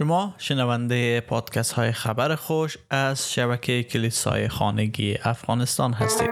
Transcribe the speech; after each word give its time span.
شما 0.00 0.34
شنونده 0.38 1.20
پادکست 1.20 1.72
های 1.72 1.92
خبر 1.92 2.34
خوش 2.34 2.76
از 2.90 3.32
شبکه 3.32 3.82
کلیسای 3.82 4.48
خانگی 4.48 5.18
افغانستان 5.24 5.92
هستید. 5.92 6.30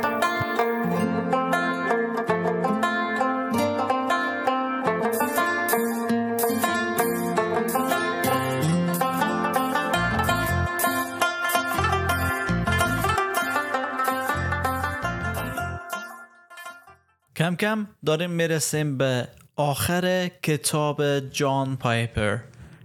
کم 17.37 17.57
کم 17.57 17.87
داریم 18.07 18.31
می‌رسیم 18.31 18.99
به 18.99 19.29
آخر 19.57 20.31
کتاب 20.43 21.21
جان 21.21 21.77
پایپر 21.77 22.39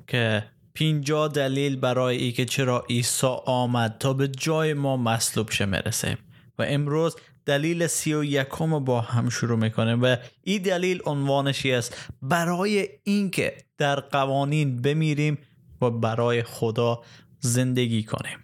که 0.08 0.53
پینجا 0.74 1.28
دلیل 1.28 1.76
برای 1.76 2.18
ای 2.18 2.32
که 2.32 2.46
چرا 2.46 2.86
عیسی 2.90 3.28
آمد 3.46 3.96
تا 4.00 4.14
به 4.14 4.28
جای 4.28 4.74
ما 4.74 4.98
مصلوب 4.98 5.52
شه 5.52 5.66
مرسه 5.66 6.18
و 6.60 6.66
امروز 6.68 7.16
دلیل 7.46 7.88
سی 7.88 8.14
و 8.14 8.24
یکم 8.24 8.80
با 8.80 9.02
هم 9.02 9.30
شروع 9.30 9.60
می‌کنیم 9.60 10.02
و 10.02 10.16
این 10.44 10.62
دلیل 10.62 11.02
عنوانشی 11.06 11.72
است 11.72 12.10
برای 12.22 12.90
اینکه 13.04 13.58
در 13.78 14.00
قوانین 14.00 14.82
بمیریم 14.82 15.38
و 15.82 15.90
برای 15.90 16.44
خدا 16.44 17.02
زندگی 17.40 18.04
کنیم. 18.04 18.38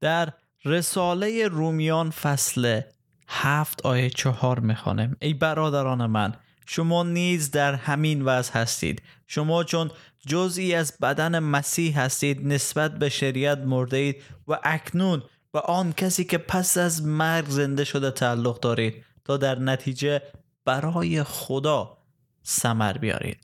در 0.00 0.32
رساله 0.64 1.48
رومیان 1.48 2.10
فصل 2.10 2.80
هفت 3.28 3.86
آیه 3.86 4.10
چهار 4.10 4.60
می‌خوانم 4.60 5.16
ای 5.20 5.34
برادران 5.34 6.06
من 6.06 6.34
شما 6.70 7.02
نیز 7.02 7.50
در 7.50 7.74
همین 7.74 8.22
وضع 8.22 8.52
هستید. 8.52 9.02
شما 9.26 9.64
چون 9.64 9.90
جزئی 10.26 10.74
از 10.74 10.98
بدن 11.02 11.38
مسیح 11.38 12.00
هستید 12.00 12.46
نسبت 12.46 12.98
به 12.98 13.08
شریعت 13.08 13.58
مرده 13.58 13.96
اید 13.96 14.22
و 14.48 14.58
اکنون 14.62 15.22
به 15.52 15.60
آن 15.60 15.92
کسی 15.92 16.24
که 16.24 16.38
پس 16.38 16.78
از 16.78 17.02
مرگ 17.04 17.48
زنده 17.48 17.84
شده 17.84 18.10
تعلق 18.10 18.60
دارید 18.60 19.04
تا 19.24 19.36
در 19.36 19.58
نتیجه 19.58 20.22
برای 20.64 21.22
خدا 21.22 21.98
سمر 22.42 22.92
بیارید. 22.92 23.38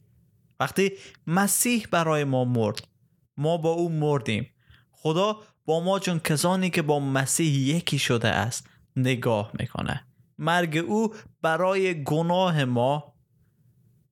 وقتی 0.61 0.93
مسیح 1.27 1.87
برای 1.91 2.25
ما 2.25 2.45
مرد 2.45 2.89
ما 3.37 3.57
با 3.57 3.71
او 3.71 3.89
مردیم. 3.89 4.51
خدا 4.93 5.37
با 5.67 5.81
ما 5.81 5.99
چون 5.99 6.19
کسانی 6.19 6.71
که 6.71 6.83
با 6.83 7.01
مسیح 7.01 7.77
یکی 7.77 7.99
شده 7.99 8.29
است 8.29 8.67
نگاه 8.97 9.51
می‌کنه. 9.59 10.05
مرگ 10.39 10.77
او 10.77 11.15
برای 11.43 12.05
گناه 12.05 12.65
ما 12.65 13.14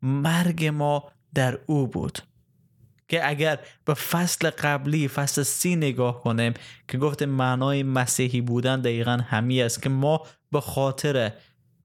مرگ 0.02 0.64
ما 0.64 1.12
در 1.34 1.58
او 1.66 1.86
بود. 1.86 2.18
که 3.08 3.28
اگر 3.28 3.58
به 3.84 3.94
فصل 3.94 4.50
قبلی 4.50 5.08
فصل 5.08 5.42
سی 5.42 5.76
نگاه 5.76 6.22
کنیم 6.22 6.54
که 6.88 6.98
گفت 6.98 7.22
معنای 7.22 7.82
مسیحی 7.82 8.40
بودن 8.40 8.80
دقیقا 8.80 9.18
همی 9.28 9.62
است 9.62 9.82
که 9.82 9.88
ما 9.88 10.26
به 10.52 10.60
خاطر 10.60 11.32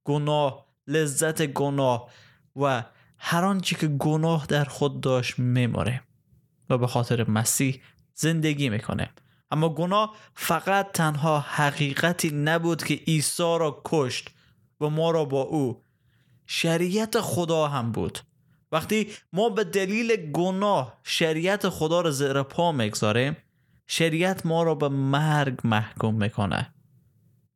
گناه 0.04 0.66
لذت 0.88 1.45
گناه 1.45 2.10
و 2.56 2.84
هر 3.18 3.45
آنچه 3.45 3.76
که 3.76 3.88
گناه 3.88 4.45
در 4.45 4.64
خود 4.64 5.02
داشت 5.02 5.40
میماریم 5.40 6.02
و 6.70 6.78
به 6.78 6.88
خاطر 6.88 7.30
مسیح 7.30 7.82
زندگی 8.14 8.70
می‌کنه 8.70 9.10
اما 9.52 9.70
گناه 9.70 10.16
فقط 10.34 10.92
تنها 10.92 11.40
حقیقتی 11.40 12.30
نبود 12.30 12.84
که 12.84 12.94
عیسی 12.94 13.44
را 13.44 13.82
کشت 13.86 14.30
و 14.82 14.90
ما 14.90 15.12
را 15.12 15.26
با 15.26 15.42
او 15.42 15.82
شریعت 16.48 17.22
خدا 17.22 17.67
هم 17.67 17.92
بود. 17.92 18.20
وقتی 18.72 19.12
ما 19.34 19.50
به 19.50 19.64
دلیل 19.64 20.31
گناه 20.31 21.00
شریعت 21.04 21.70
خدا 21.70 22.02
را 22.02 22.12
زیر 22.12 22.44
پا 22.44 22.72
می‌گذاریم 22.72 23.38
شریعت 23.88 24.45
ما 24.45 24.64
را 24.64 24.76
به 24.76 24.89
مرگ 24.89 25.59
محکوم 25.64 26.16
می‌کنه. 26.16 26.73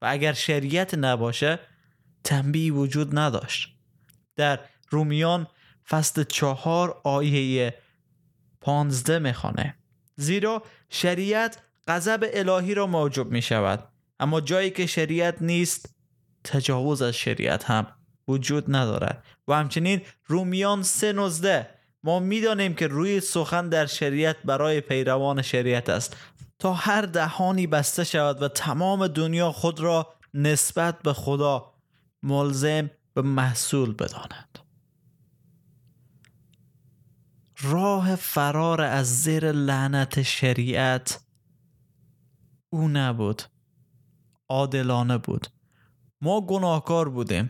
و 0.02 0.06
اگر 0.10 0.34
شریعت 0.34 0.94
نباشه 0.94 1.60
تنبیه 2.24 2.74
وجود 2.74 3.20
نداشت. 3.20 3.76
در 4.36 4.60
رومیان 4.90 5.48
فصل 5.90 6.24
چهار 6.24 7.02
آیه 7.04 7.74
پانزده 8.62 9.20
می‌خوانه 9.20 9.76
زیرا 10.16 10.64
شریعت 10.90 11.60
غضب 11.88 12.30
الهی 12.34 12.74
را 12.74 12.88
موجب 12.88 13.32
می 13.32 13.42
شود 13.42 13.88
اما 14.20 14.42
جایی 14.42 14.70
که 14.70 14.86
شریعت 14.86 15.42
نیست 15.42 15.96
تجاوز 16.44 17.02
از 17.02 17.14
شریعت 17.14 17.64
هم 17.64 17.88
وجود 18.32 18.76
ندارد. 18.76 19.24
و 19.48 19.54
همچنین 19.54 20.02
رومیان 20.26 20.84
سه 20.84 21.14
نزده. 21.14 21.70
ما 22.04 22.20
می‌دانیم 22.20 22.74
که 22.74 22.88
روی 22.88 23.20
سخن 23.20 23.70
در 23.70 23.86
شریعت 23.86 24.38
برای 24.46 24.82
پیروان 24.82 25.42
شریعت 25.42 25.90
است. 25.90 26.18
تا 26.60 26.74
هر 26.74 27.02
دهانی 27.02 27.68
بسته 27.68 28.04
شود 28.04 28.42
و 28.42 28.48
تمام 28.48 29.08
دنیا 29.08 29.52
خود 29.52 29.80
را 29.80 30.14
نسبت 30.34 31.02
به 31.02 31.14
خدا 31.14 31.74
ملزم 32.24 32.90
به 33.14 33.22
محصول 33.22 33.94
بداند. 33.94 34.60
راه 37.62 38.16
فرار 38.16 38.82
از 38.82 39.22
زیر 39.22 39.52
لعنت 39.52 40.22
شریعت 40.22 41.20
او 42.70 42.88
نبود. 42.88 43.42
عادلانه 44.50 45.18
بود. 45.18 45.48
ما 46.22 46.42
گناهکار 46.42 47.10
بودیم. 47.10 47.48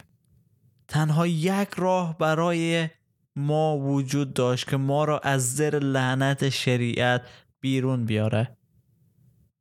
تنها 0.91 1.27
یک 1.27 1.69
راه 1.77 2.17
برای 2.17 2.89
ما 3.35 3.77
وجود 3.77 4.33
داشت 4.33 4.69
که 4.69 4.77
ما 4.77 5.05
را 5.05 5.19
از 5.19 5.55
زیر 5.55 5.79
لعنت 5.79 6.49
شریعت 6.49 7.21
بیرون 7.59 8.05
بیاره. 8.05 8.57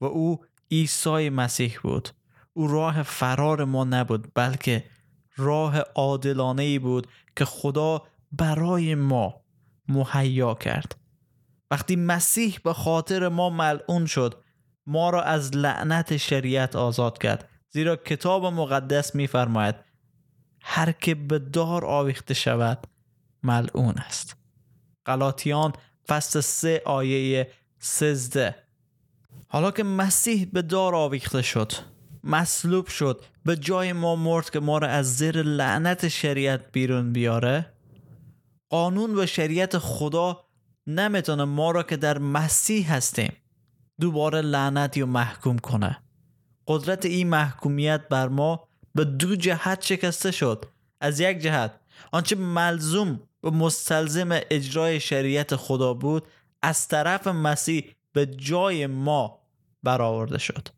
و 0.00 0.04
او 0.04 0.44
عیسی 0.70 1.30
مسیح 1.30 1.78
بود. 1.82 2.08
او 2.52 2.66
راه 2.66 3.02
فرار 3.02 3.64
ما 3.64 3.84
نبود 3.84 4.28
بلکه 4.34 4.84
راه 5.36 5.78
عادلانه 5.78 6.62
ای 6.62 6.78
بود 6.78 7.06
که 7.36 7.44
خدا 7.44 8.02
برای 8.32 8.94
ما 8.94 9.40
مهیا 9.88 10.54
کرد. 10.54 10.96
وقتی 11.70 11.96
مسیح 11.96 12.58
به 12.64 12.72
خاطر 12.72 13.28
ما 13.28 13.50
ملعون 13.50 14.06
شد 14.06 14.42
ما 14.86 15.10
را 15.10 15.22
از 15.22 15.56
لعنت 15.56 16.16
شریعت 16.16 16.76
آزاد 16.76 17.18
کرد. 17.18 17.48
زیرا 17.70 17.96
کتاب 17.96 18.46
مقدس 18.46 19.14
میفرماید 19.14 19.89
هر 20.62 20.92
که 20.92 21.14
به 21.14 21.38
دار 21.38 21.84
آویخته 21.84 22.34
شود 22.34 22.86
ملعون 23.42 23.94
است. 23.98 24.36
غلاطیان 25.06 25.72
فصل 26.08 26.40
سه 26.40 26.82
آیه 26.86 27.50
سزده. 27.78 28.54
حالا 29.48 29.70
که 29.70 29.82
مسیح 29.82 30.48
به 30.52 30.62
دار 30.62 30.94
آویخته 30.94 31.42
شد 31.42 31.72
مصلوب 32.24 32.86
شد 32.86 33.24
به 33.44 33.56
جای 33.56 33.92
ما 33.92 34.16
مرد 34.16 34.50
که 34.50 34.60
ما 34.60 34.78
را 34.78 34.88
از 34.88 35.16
زیر 35.16 35.42
لعنت 35.42 36.08
شریعت 36.08 36.72
بیرون 36.72 37.12
بیاره 37.12 37.72
قانون 38.68 39.18
و 39.18 39.26
شریعت 39.26 39.78
خدا 39.78 40.44
نمی‌تونه 40.86 41.44
ما 41.44 41.70
را 41.70 41.82
که 41.82 41.96
در 41.96 42.18
مسیح 42.18 42.94
هستیم 42.94 43.32
دوباره 44.00 44.40
لعنت 44.40 44.96
یا 44.96 45.06
محکوم 45.06 45.58
کنه. 45.58 46.02
قدرت 46.66 47.06
این 47.06 47.28
محکومیت 47.28 48.08
بر 48.08 48.28
ما 48.28 48.68
به 48.94 49.04
دو 49.04 49.36
جهت 49.36 49.82
شکسته 49.82 50.30
شد. 50.30 50.64
از 51.00 51.20
یک 51.20 51.38
جهت 51.38 51.80
آنچه 52.12 52.36
ملزوم 52.36 53.20
و 53.42 53.50
مستلزم 53.50 54.28
اجرای 54.32 55.00
شریعت 55.00 55.56
خدا 55.56 55.94
بود 55.94 56.26
از 56.62 56.88
طرف 56.88 57.26
مسیح 57.26 57.94
به 58.12 58.26
جای 58.26 58.86
ما 58.86 59.40
برآورده 59.82 60.38
شد. 60.38 60.68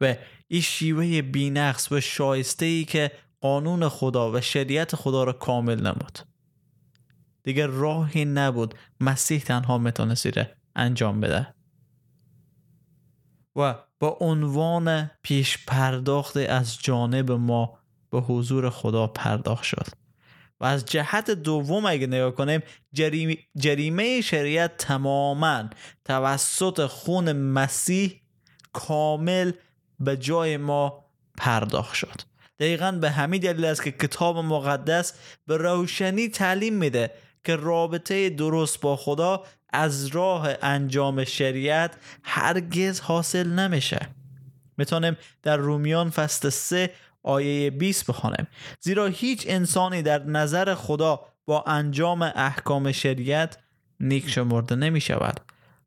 و 0.00 0.16
این 0.48 0.60
شیوه 0.60 1.22
بینقص 1.22 1.92
و 1.92 2.00
شایسته 2.00 2.66
ای 2.66 2.84
که 2.84 3.12
قانون 3.40 3.88
خدا 3.88 4.32
و 4.32 4.40
شریعت 4.40 4.96
خدا 4.96 5.24
را 5.24 5.32
کامل 5.32 5.80
نمود. 5.80 6.18
دیگر 7.42 7.66
راهی 7.66 8.24
نبود 8.24 8.74
مسیح 9.00 9.40
تنها 9.40 9.78
می‌تونست 9.78 10.26
انجام 10.76 11.20
بده. 11.20 11.54
و 13.56 13.74
با 14.04 14.16
عنوان 14.20 15.10
پیش 15.22 15.58
پرداخت 15.66 16.36
از 16.36 16.78
جانب 16.78 17.32
ما 17.32 17.78
به 18.10 18.20
حضور 18.20 18.70
خدا 18.70 19.06
پرداخت 19.06 19.64
شد. 19.64 19.86
و 20.60 20.64
از 20.64 20.84
جهت 20.84 21.30
دوم 21.30 21.86
اگه 21.86 22.06
نگاه 22.06 22.30
کنیم 22.30 22.62
جریمه, 22.92 23.36
جریمه 23.56 24.20
شریعت 24.20 24.76
تماما 24.76 25.64
توسط 26.04 26.86
خون 26.86 27.32
مسیح 27.32 28.20
کامل 28.72 29.52
به 30.00 30.16
جای 30.16 30.56
ما 30.56 31.04
پرداخت 31.38 31.94
شد. 31.94 32.20
دقیقا 32.60 32.92
به 32.92 33.10
همین 33.10 33.40
دلیل 33.40 33.64
است 33.64 33.82
که 33.82 33.90
کتاب 33.92 34.38
مقدس 34.38 35.12
به 35.46 35.56
روشنی 35.56 36.28
تعلیم 36.28 36.74
میده 36.74 37.10
که 37.44 37.56
رابطه 37.56 38.30
درست 38.30 38.80
با 38.80 38.96
خدا 38.96 39.44
از 39.72 40.06
راه 40.06 40.48
انجام 40.62 41.24
شریعت 41.24 41.96
هرگز 42.22 43.00
حاصل 43.00 43.48
نمیشه. 43.48 44.08
می‌تونیم 44.76 45.16
در 45.42 45.56
رومیان 45.56 46.10
فصل 46.10 46.48
3 46.48 46.90
آیه 47.22 47.70
20 47.70 48.06
بخوانیم 48.06 48.46
زیرا 48.80 49.06
هیچ 49.06 49.44
انسانی 49.48 50.02
در 50.02 50.24
نظر 50.24 50.74
خدا 50.74 51.20
با 51.46 51.64
انجام 51.66 52.22
احکام 52.22 52.92
شریعت 52.92 53.58
نیک 54.00 54.30
شمرده 54.30 54.74
نمی 54.74 55.00
شود 55.00 55.40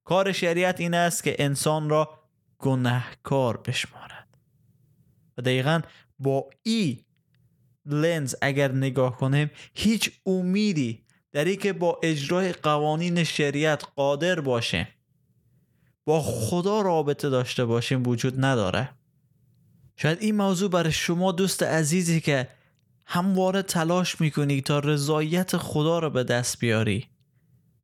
کار 0.04 0.32
شریعت 0.32 0.80
این 0.80 0.94
است 0.94 1.24
که 1.24 1.36
انسان 1.40 1.90
را 1.90 2.20
گناهکار 2.60 3.58
بشمارد. 3.58 4.28
و 5.38 5.42
دقیقا 5.42 5.82
با 6.20 6.50
ای 6.64 6.98
لنز 7.86 8.36
اگر 8.42 8.72
نگاه 8.72 9.18
کنیم 9.18 9.52
هیچ 9.76 10.12
امیدی 10.26 11.04
در 11.32 11.54
که 11.54 11.74
با 11.74 12.00
اجرای 12.04 12.54
قوانین 12.54 13.24
شریعت 13.24 13.84
قادر 13.96 14.40
باشیم 14.40 14.88
با 16.06 16.22
خدا 16.22 16.82
رابطه 16.82 17.30
داشته 17.30 17.66
باشیم 17.66 18.08
وجود 18.08 18.46
نداره. 18.46 18.90
شاید 19.96 20.22
این 20.22 20.36
موضوع 20.36 20.70
برای 20.70 20.92
شما 20.92 21.32
دوست 21.32 21.64
عزیزی 21.64 22.22
که 22.22 22.48
همواره 23.06 23.62
تلاش 23.62 24.22
می‌کنی 24.22 24.62
تا 24.62 24.80
رضایت 24.80 25.58
خدا 25.58 26.00
رو 26.00 26.10
به 26.10 26.24
دست 26.24 26.60
بیاری. 26.60 27.08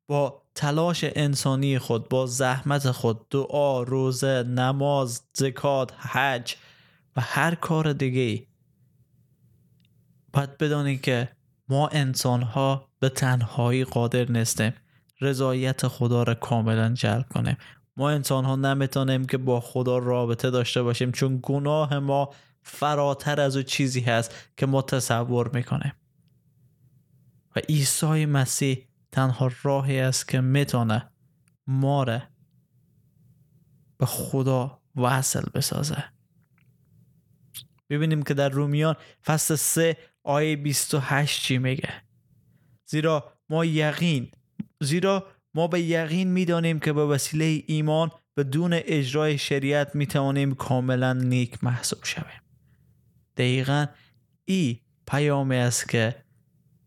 با 0.07 0.41
تلاش 0.55 1.03
انسانی 1.03 1.79
خود 1.79 2.09
با 2.09 2.25
زحمت 2.25 2.91
خود 2.91 3.29
دعا 3.29 3.83
روزه 3.83 4.43
نماز 4.43 5.21
زکات 5.33 5.93
حج 5.97 6.55
و 7.15 7.21
هر 7.21 7.55
کار 7.55 7.93
دیگه 7.93 8.21
ای 8.21 8.47
باید 10.33 10.57
بدانید 10.57 11.01
که 11.01 11.29
ما 11.69 11.87
انسان 11.87 12.41
ها 12.41 12.89
به 13.03 13.09
تنهایی 13.09 13.83
قادر 13.83 14.31
نیستیم 14.31 14.73
رضایت 15.21 15.87
خدا 15.87 16.23
را 16.23 16.33
کاملا 16.33 16.93
جلب 16.93 17.25
کنیم 17.29 17.57
ما 17.97 18.09
انسان 18.09 18.45
ها 18.45 18.55
نمی‌تونیم 18.55 19.25
که 19.25 19.37
با 19.37 19.59
خدا 19.59 19.97
رابطه 19.97 20.49
داشته 20.49 20.83
باشیم 20.83 21.11
چون 21.11 21.39
گناه 21.43 21.99
ما 21.99 22.33
فراتر 22.61 23.41
از 23.41 23.55
او 23.57 23.63
چیزی 23.63 24.01
هست 24.01 24.35
که 24.57 24.65
ما 24.65 24.81
تصور 24.81 25.49
می‌کنیم. 25.53 25.93
و 27.55 27.59
عیسی 27.69 28.25
مسیح 28.25 28.87
تنها 29.11 29.51
راهی 29.63 29.99
است 29.99 30.27
که 30.27 30.41
می‌تونه 30.41 31.09
ما 31.67 32.03
را 32.03 32.21
به 33.97 34.05
خدا 34.05 34.81
وصل 34.95 35.43
بسازه. 35.53 36.03
ببینیم 37.89 38.23
که 38.23 38.33
در 38.33 38.49
رومیان 38.49 38.95
فصل 39.25 39.55
3 39.55 39.97
آیه 40.23 40.55
28 40.55 41.41
چی 41.41 41.57
میگه. 41.57 42.03
زیرا 42.93 43.33
ما 43.49 43.65
یقین 43.65 44.31
زیرا 44.81 45.27
ما 45.53 45.67
به 45.67 45.81
یقین 45.81 46.27
می‌دانیم 46.27 46.79
که 46.79 46.93
به 46.93 47.05
وسیله 47.05 47.63
ایمان 47.67 48.11
بدون 48.37 48.71
اجرای 48.73 49.37
شریعت 49.37 49.95
می‌توانیم 49.95 50.55
کاملا 50.55 51.13
نیک 51.13 51.63
محسوب 51.63 51.99
شویم. 52.03 52.41
دقیقا 53.37 53.85
ای 54.45 54.79
پیامی 55.07 55.55
است 55.55 55.89
که 55.89 56.15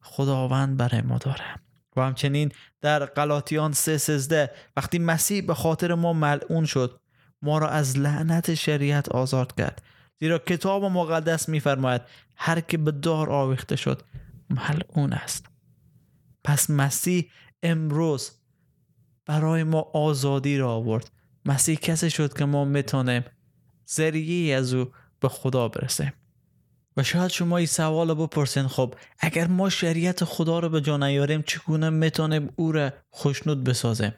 خداوند 0.00 0.76
برای 0.76 1.00
ما 1.00 1.18
داره. 1.18 1.44
و 1.96 2.00
همچنین 2.00 2.52
در 2.80 3.04
قلاتیان 3.04 3.72
سه 3.72 3.98
سزده 3.98 4.50
وقتی 4.76 4.98
مسیح 4.98 5.46
به 5.46 5.54
خاطر 5.54 5.94
ما 5.94 6.12
ملعون 6.12 6.64
شد 6.64 7.00
ما 7.42 7.58
را 7.58 7.68
از 7.68 7.98
لعنت 7.98 8.54
شریعت 8.54 9.08
آزاد 9.08 9.54
کرد. 9.54 9.82
زیرا 10.20 10.38
کتاب 10.38 10.84
مقدس 10.84 11.48
میفرماید 11.48 12.02
هر 12.36 12.60
که 12.60 12.78
به 12.78 12.90
دار 12.90 13.30
آویخته 13.30 13.76
شد 13.76 14.02
ملعون 14.50 15.12
است. 15.12 15.55
پس 16.46 16.70
مسیح 16.70 17.30
امروز 17.62 18.30
برای 19.26 19.64
ما 19.64 19.80
آزادی 19.80 20.58
را 20.58 20.72
آورد. 20.72 21.10
مسیح 21.44 21.76
کسی 21.76 22.10
شد 22.10 22.38
که 22.38 22.44
ما 22.44 22.64
می‌تونیم 22.64 23.24
ذریعی 23.90 24.52
از 24.52 24.74
او 24.74 24.86
به 25.20 25.28
خدا 25.28 25.68
برسیم. 25.68 26.12
و 26.96 27.02
شاید 27.02 27.30
شما 27.30 27.56
این 27.56 27.66
سوال 27.66 28.14
بپرسین 28.14 28.66
خب 28.68 28.94
اگر 29.18 29.46
ما 29.46 29.70
شریعت 29.70 30.24
خدا 30.24 30.58
رو 30.58 30.68
به 30.68 30.80
جا 30.80 30.96
نیاریم 30.96 31.42
چگونه 31.42 31.90
می‌تونیم 31.90 32.52
او 32.56 32.72
را 32.72 32.92
خوشنود 33.10 33.64
بسازیم؟ 33.64 34.12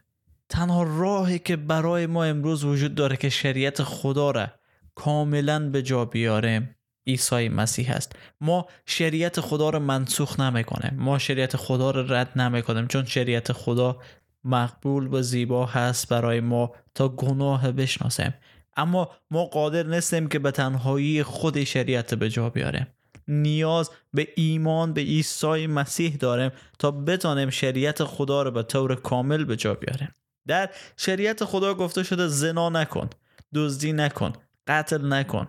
تنها 0.49 0.83
راهی 0.83 1.39
که 1.39 1.57
برای 1.57 2.07
ما 2.07 2.25
امروز 2.25 2.65
وجود 2.65 2.95
داره 2.95 3.17
که 3.17 3.29
شریعت 3.29 3.83
خدا 3.83 4.31
را 4.31 4.49
کاملا 4.95 5.71
به 5.71 5.83
جا 5.83 6.05
بیاریم 6.05 6.78
عیسی 7.09 7.49
مسیح 7.49 7.91
است 7.91 8.13
ما 8.41 8.67
شریعت 8.87 9.41
خدا 9.41 9.71
رو 9.71 9.79
منسوخ 9.79 10.41
نمی‌کنیم 10.41 10.95
ما 10.97 11.19
شریعت 11.19 11.57
خدا 11.57 11.91
رو 11.91 12.13
رد 12.13 12.39
نمی‌کنیم. 12.39 12.87
چون 12.87 13.05
شریعت 13.05 13.53
خدا 13.53 13.97
مقبول 14.45 15.15
و 15.15 15.23
زیبا 15.23 15.67
هست 15.67 16.09
برای 16.09 16.41
ما 16.41 16.73
تا 16.95 17.09
گناه 17.09 17.73
بشناسیم. 17.73 18.35
اما 18.77 19.11
ما 19.31 19.45
قادر 19.45 19.83
نیستیم 19.83 20.29
که 20.29 20.39
به 20.39 20.51
تنهایی 20.51 21.23
خود 21.23 21.65
شریعت 21.65 22.15
به 22.15 22.31
جا 22.31 22.51
بیاریم. 22.51 22.87
نیاز 23.29 23.91
به 24.15 24.29
ایمان 24.37 24.93
به 24.93 25.01
عیسی 25.01 25.67
مسیح 25.67 26.17
داریم 26.17 26.51
تا 26.79 26.91
بتانیم 26.91 27.51
شریعت 27.51 28.05
خدا 28.05 28.43
رو 28.43 28.51
به 28.51 28.63
طور 28.63 28.95
کامل 28.95 29.45
به 29.45 29.57
جا 29.57 29.75
بیاریم. 29.75 30.15
در 30.47 30.71
شریعت 30.97 31.45
خدا 31.45 31.75
گفته 31.75 32.03
شده 32.03 32.27
زنا 32.27 32.69
نکن 32.69 33.11
دزدی 33.55 33.93
نکن 33.93 34.33
قتل 34.67 35.13
نکن. 35.13 35.49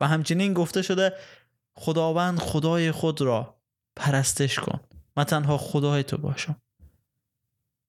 و 0.00 0.08
همچنین 0.08 0.54
گفته 0.54 0.82
شده 0.82 1.12
خداوند 1.74 2.38
خدای 2.38 2.92
خود 2.92 3.20
را 3.20 3.60
پرستش 3.96 4.58
کن 4.58 4.80
من 5.16 5.24
تنها 5.24 5.58
خدای 5.58 6.02
تو 6.02 6.16
باشم 6.16 6.56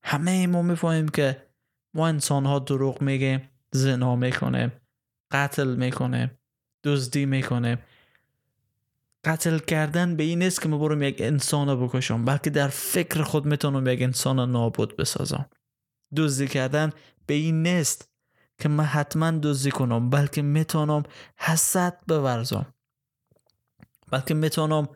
همه 0.03 0.47
ما 0.47 0.61
می‌فهمیم 0.61 1.09
که 1.09 1.47
ما 1.93 2.07
انسان 2.07 2.45
ها 2.45 2.59
دروغ 2.59 3.01
میگیم 3.01 3.49
زنا 3.71 4.15
می‌کنیم 4.15 4.71
قتل 5.31 5.75
می‌کنیم 5.75 6.31
دزدی 6.83 7.25
می‌کنیم 7.25 7.77
قتل 9.25 9.59
کردن 9.59 10.15
به 10.15 10.23
این 10.23 10.43
نیست 10.43 10.61
که 10.61 10.69
ما 10.69 10.77
برم 10.77 11.03
یک 11.03 11.21
انسان 11.21 11.69
رو 11.69 11.87
بکشم 11.87 12.25
بلکه 12.25 12.49
در 12.49 12.67
فکر 12.67 13.23
خود 13.23 13.45
می‌تونم 13.45 13.87
یک 13.87 14.01
انسان 14.01 14.51
نابود 14.51 14.97
بسازم 14.97 15.49
دزدی 16.15 16.47
کردن 16.47 16.91
به 17.25 17.33
این 17.33 17.63
نیست 17.63 18.09
که 18.59 18.69
من 18.69 18.83
حتما 18.83 19.31
دزدی 19.31 19.71
کنم 19.71 20.09
بلکه 20.09 20.41
می‌تونم 20.41 21.03
حسد 21.37 21.99
بورزم. 22.07 22.73
بلکه 24.11 24.33
می‌تونم 24.33 24.89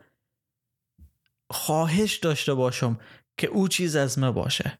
خواهش 1.50 2.16
داشته 2.16 2.54
باشم 2.54 2.98
که 3.36 3.46
او 3.46 3.68
چیز 3.68 3.96
از 3.96 4.18
من 4.18 4.30
باشه. 4.30 4.78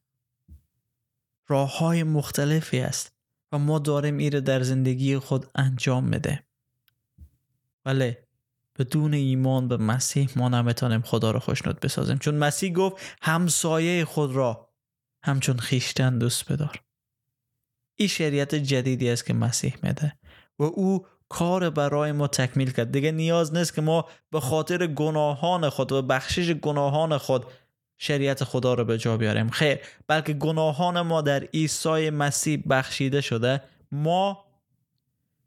راه 1.48 1.78
های 1.78 2.02
مختلفی 2.02 2.80
است 2.80 3.12
و 3.52 3.58
ما 3.58 3.78
داریم 3.78 4.18
ایره 4.18 4.40
در 4.40 4.62
زندگی 4.62 5.18
خود 5.18 5.50
انجام 5.54 6.04
میده 6.04 6.46
ولی 7.84 8.16
بدون 8.78 9.14
ایمان 9.14 9.68
به 9.68 9.76
مسیح 9.76 10.30
ما 10.36 10.48
نمی‌تونیم 10.48 11.02
خدا 11.02 11.30
رو 11.30 11.38
خوشنود 11.38 11.80
بسازیم. 11.80 12.18
چون 12.18 12.34
مسیح 12.34 12.72
گفت 12.72 12.96
همسایه 13.22 14.04
خود 14.04 14.32
را 14.32 14.68
همچون 15.22 15.58
خیشتن 15.58 16.18
دوست 16.18 16.52
بدار. 16.52 16.82
این 18.02 18.08
شریعت 18.08 18.54
جدیدی 18.54 19.10
است 19.10 19.26
که 19.26 19.34
مسیح 19.34 19.74
میده 19.82 20.12
و 20.58 20.62
او 20.62 21.06
کار 21.28 21.70
برای 21.70 22.12
ما 22.12 22.26
تکمیل 22.26 22.70
کرد. 22.70 22.92
دیگه 22.92 23.12
نیاز 23.12 23.54
نیست 23.54 23.74
که 23.74 23.80
ما 23.80 24.08
به 24.30 24.40
خاطر 24.40 24.86
گناهان 24.86 25.68
خود 25.68 25.92
و 25.92 26.02
بخشش 26.02 26.50
گناهان 26.50 27.18
خود 27.18 27.46
شریعت 27.98 28.44
خدا 28.44 28.74
رو 28.74 28.84
به 28.84 28.98
جا 28.98 29.16
بیاریم. 29.16 29.50
خیر 29.50 29.78
بلکه 30.06 30.32
گناهان 30.32 31.00
ما 31.00 31.22
در 31.22 31.44
عیسی 31.44 32.10
مسیح 32.10 32.62
بخشیده 32.70 33.20
شده 33.20 33.62
ما 33.92 34.44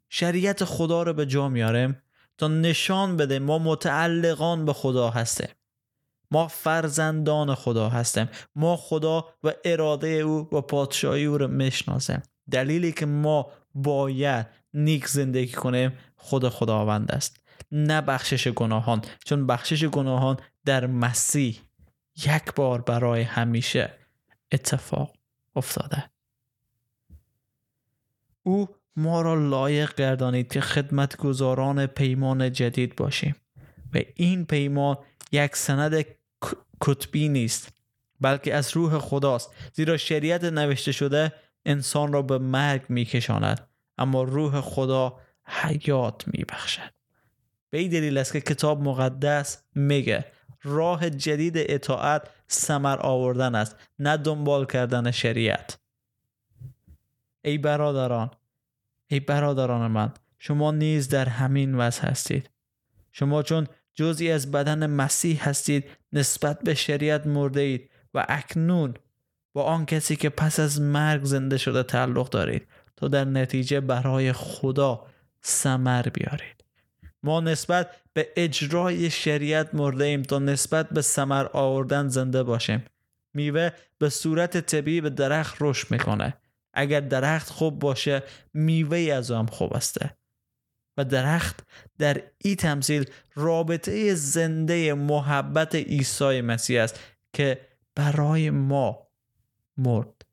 شریعت 0.09 0.63
خدا 0.63 1.03
رو 1.03 1.13
به 1.13 1.25
جا 1.25 1.50
میاریم 1.50 2.01
تا 2.38 2.47
نشان 2.47 3.17
بده 3.17 3.39
ما 3.39 3.59
متعلقان 3.59 4.65
به 4.65 4.74
خدا 4.74 5.09
هستیم. 5.09 5.50
ما 6.31 6.47
فرزندان 6.47 7.55
خدا 7.55 7.89
هستیم. 7.89 8.29
ما 8.55 8.77
خدا 8.77 9.25
و 9.43 9.53
اراده 9.65 10.07
او 10.07 10.50
و 10.51 10.62
پادشاهی 10.62 11.25
او 11.25 11.38
رو 11.38 11.47
می‌شناسیم. 11.47 12.24
دلیلی 12.51 12.91
که 12.91 13.05
ما 13.05 13.51
باید 13.75 14.47
نیک 14.73 15.07
زندگی 15.07 15.53
کنیم 15.53 15.97
خود 16.15 16.49
خداوند 16.49 17.11
است. 17.11 17.39
نه 17.71 18.01
بخشش 18.01 18.47
گناهان 18.47 19.01
چون 19.25 19.47
بخشش 19.47 19.83
گناهان 19.83 20.37
در 20.65 20.87
مسیح 20.87 21.59
یک 22.15 22.53
بار 22.55 22.81
برای 22.81 23.21
همیشه 23.21 23.93
اتفاق 24.51 25.13
افتاده. 25.55 26.03
او 28.43 28.69
ما 28.95 29.21
را 29.21 29.35
لایق 29.35 29.95
گردانید 29.95 30.53
که 30.53 30.61
خدمتگزاران 30.61 31.85
پیمان 31.85 32.51
جدید 32.51 32.95
باشیم. 32.95 33.35
و 33.93 33.99
این 34.15 34.45
پیمان 34.45 34.97
یک 35.31 35.55
سند 35.55 36.05
کتبی 36.81 37.29
نیست 37.29 37.69
بلکه 38.21 38.53
از 38.53 38.75
روح 38.75 38.99
خداست. 38.99 39.49
زیرا 39.73 39.97
شریعت 39.97 40.43
نوشته 40.43 40.91
شده 40.91 41.33
انسان 41.65 42.13
را 42.13 42.22
به 42.22 42.38
مرگ 42.38 42.86
میکشاند 42.89 43.67
اما 43.98 44.24
روح 44.24 44.62
خدا 44.62 45.19
حیات 45.45 46.24
میبخشد. 46.27 46.93
به 47.69 47.77
این 47.77 47.89
دلیل 47.91 48.17
است 48.17 48.34
که 48.34 48.41
کتاب 48.41 48.81
مقدس 48.81 49.63
میگه 49.75 50.25
راه 50.63 51.10
جدید 51.10 51.53
اطاعت 51.57 52.29
سمر 52.48 52.98
آوردن 53.00 53.55
است 53.55 53.75
نه 54.00 54.17
دنبال 54.17 54.65
کردن 54.65 55.12
شریعت. 55.12 55.79
ای 57.43 57.57
برادران 57.57 58.31
ای 59.07 59.19
برادران 59.19 59.91
من 59.91 60.13
شما 60.39 60.72
نیز 60.72 61.10
در 61.10 61.29
همین 61.29 61.75
وضع 61.75 62.01
هستید. 62.01 62.50
شما 63.12 63.43
چون 63.43 63.67
جزی 63.93 64.31
از 64.31 64.51
بدن 64.51 64.86
مسیح 64.86 65.50
هستید 65.50 65.86
نسبت 66.13 66.60
به 66.63 66.74
شریعت 66.74 67.27
مرده 67.27 67.62
اید 67.62 67.89
و 68.13 68.25
اکنون 68.29 68.93
با 69.55 69.63
آن 69.63 69.85
کسی 69.85 70.15
که 70.15 70.29
پس 70.29 70.59
از 70.59 70.81
مرگ 70.81 71.24
زنده 71.24 71.57
شده 71.57 71.83
تعلق 71.83 72.29
دارید 72.29 72.67
تا 72.95 73.07
در 73.07 73.25
نتیجه 73.25 73.79
برای 73.79 74.33
خدا 74.33 75.05
سمر 75.41 76.01
بیارید. 76.01 76.63
ما 77.24 77.39
نسبت 77.39 77.95
به 78.13 78.27
اجرای 78.35 79.09
شریعت 79.09 79.75
مرده 79.75 80.03
ایم 80.03 80.21
تا 80.21 80.39
نسبت 80.39 80.89
به 80.89 81.01
سمر 81.01 81.47
آوردن 81.53 82.07
زنده 82.07 82.43
باشیم. 82.43 82.85
میوه 83.33 83.69
به 83.97 84.09
صورت 84.09 84.57
طبیعی 84.57 85.01
به 85.01 85.09
درخت 85.09 85.57
رشد 85.59 85.91
می‌کنه. 85.91 86.38
اگر 86.74 87.00
درخت 87.00 87.50
خوب 87.50 87.79
باشه 87.79 88.24
میوه 88.53 88.97
از 88.97 89.31
هم 89.31 89.45
خوب 89.45 89.74
استه 89.74 90.17
و 90.97 91.05
درخت 91.05 91.67
در 91.97 92.21
این 92.38 92.55
تمثیل 92.55 93.05
رابطه 93.35 94.15
زنده 94.15 94.93
محبت 94.93 95.75
عیسی 95.75 96.41
مسیح 96.41 96.81
است 96.81 97.00
که 97.33 97.62
برای 97.95 98.50
ما 98.50 99.04
مرد 99.77 100.25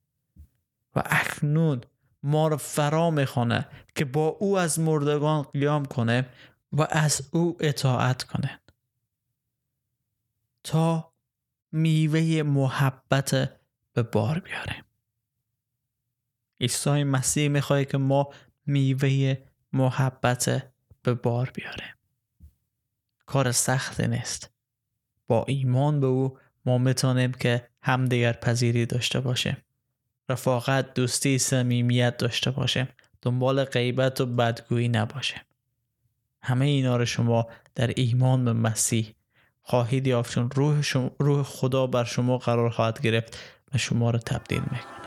و 0.97 1.03
اکنون 1.07 1.81
ما 2.23 2.49
را 2.49 2.57
فرا 2.57 3.11
می‌خوانه 3.11 3.69
که 3.95 4.05
با 4.05 4.27
او 4.27 4.59
از 4.59 4.81
مردگان 4.81 5.43
قیام 5.43 5.85
کنه 5.85 6.29
و 6.73 6.87
از 6.91 7.29
او 7.33 7.57
اطاعت 7.61 8.23
کنه. 8.23 8.61
تا 10.65 11.13
میوه 11.73 12.43
محبت 12.43 13.31
به 13.93 14.03
بار 14.03 14.39
بیاریم 14.41 14.85
عیسی 16.61 17.05
مسیح 17.05 17.49
می‌خواد 17.49 17.85
که 17.85 17.99
ما 17.99 18.29
میوه 18.67 19.37
محبت 19.73 20.73
به 21.03 21.15
بار 21.15 21.51
بیاریم 21.51 21.95
کار 23.27 23.53
سختی 23.53 24.07
نیست. 24.07 24.51
با 25.27 25.45
ایمان 25.49 26.01
به 26.01 26.07
او 26.07 26.39
ما 26.67 26.79
می‌تونیم 26.79 27.33
که 27.33 27.72
همدیگر 27.83 28.33
پذیری 28.33 28.87
داشته 28.87 29.21
باشیم 29.21 29.57
رفاقت 30.29 30.95
دوستی 30.95 31.39
صمیمیت 31.39 32.17
داشته 32.17 32.51
باشیم 32.51 32.89
دنبال 33.23 33.65
غیبت 33.65 34.21
و 34.21 34.27
بدگویی 34.27 34.89
نباشیم 34.89 35.41
همه 36.43 36.65
اینا 36.65 36.97
رو 36.97 37.05
شما 37.05 37.47
در 37.75 37.93
ایمان 37.97 38.45
به 38.45 38.53
مسیح 38.53 39.15
خواهید 39.62 40.07
یافت 40.07 40.35
چون 40.35 40.51
روح, 40.51 40.83
روح 41.19 41.43
خدا 41.43 41.87
بر 41.87 42.05
شما 42.05 42.39
قرار 42.39 42.71
خواهد 42.71 43.01
گرفت 43.01 43.39
و 43.75 43.79
شما 43.79 44.11
رو 44.11 44.19
تبدیل 44.19 44.61
می‌کنه. 44.61 45.01